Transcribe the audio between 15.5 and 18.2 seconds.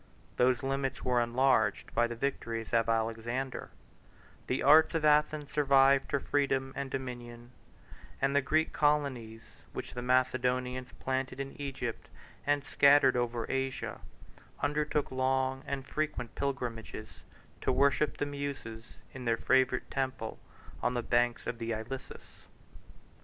and frequent pilgrimages to worship